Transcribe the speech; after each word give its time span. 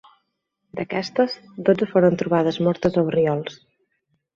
D'aquestes, 0.79 1.37
dotze 1.69 1.91
foren 1.95 2.21
trobades 2.25 2.61
mortes 2.71 3.03
a 3.03 3.09
Orriols. 3.15 3.65